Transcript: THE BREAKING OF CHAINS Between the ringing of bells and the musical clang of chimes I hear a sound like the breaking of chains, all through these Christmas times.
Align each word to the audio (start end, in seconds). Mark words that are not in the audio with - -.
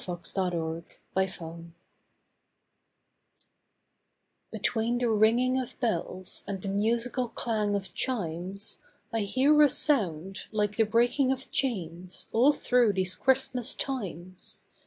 THE 0.03 0.15
BREAKING 0.17 0.83
OF 1.15 1.29
CHAINS 1.43 1.71
Between 4.51 4.97
the 4.97 5.09
ringing 5.11 5.59
of 5.61 5.79
bells 5.79 6.43
and 6.47 6.59
the 6.59 6.69
musical 6.69 7.27
clang 7.29 7.75
of 7.75 7.93
chimes 7.93 8.81
I 9.13 9.19
hear 9.19 9.61
a 9.61 9.69
sound 9.69 10.47
like 10.51 10.77
the 10.77 10.85
breaking 10.85 11.31
of 11.31 11.51
chains, 11.51 12.29
all 12.31 12.51
through 12.51 12.93
these 12.93 13.15
Christmas 13.15 13.75
times. 13.75 14.63